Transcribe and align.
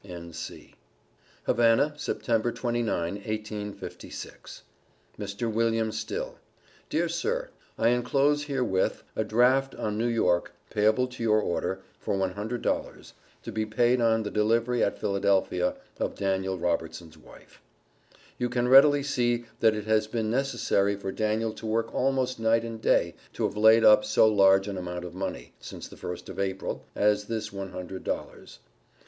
N.C. 0.03 0.73
HAVANA, 1.47 1.93
Sept. 1.95 2.55
29, 2.55 3.13
1856. 3.17 4.63
MR. 5.19 5.37
WM. 5.41 5.91
STILL 5.91 6.39
Dear 6.89 7.07
Sir: 7.07 7.51
I 7.77 7.89
enclose 7.89 8.45
herewith 8.45 9.03
a 9.15 9.23
draft 9.23 9.75
on 9.75 9.99
New 9.99 10.07
York, 10.07 10.55
payable 10.71 11.05
to 11.09 11.21
your 11.21 11.39
order, 11.39 11.83
for 11.99 12.15
$100, 12.15 13.13
to 13.43 13.51
be 13.51 13.63
paid 13.67 14.01
on 14.01 14.23
the 14.23 14.31
delivery 14.31 14.83
at 14.83 14.97
Philadelphia 14.97 15.75
of 15.99 16.15
Daniel 16.15 16.57
Robertson's 16.57 17.15
wife. 17.19 17.61
You 18.39 18.49
can 18.49 18.67
readily 18.67 19.03
see 19.03 19.45
that 19.59 19.75
it 19.75 19.85
has 19.85 20.07
been 20.07 20.31
necessary 20.31 20.95
for 20.95 21.11
Daniel 21.11 21.53
to 21.53 21.67
work 21.67 21.93
almost 21.93 22.39
night 22.39 22.63
and 22.65 22.81
day 22.81 23.13
to 23.33 23.43
have 23.43 23.55
laid 23.55 23.83
up 23.85 24.03
so 24.03 24.27
large 24.27 24.67
an 24.67 24.79
amount 24.79 25.05
of 25.05 25.13
money, 25.13 25.53
since 25.59 25.87
the 25.87 25.95
first 25.95 26.27
of 26.27 26.39
April, 26.39 26.83
as 26.95 27.25
this 27.25 27.53
one 27.53 27.69
hundred 27.69 28.03
dollars. 28.03 28.57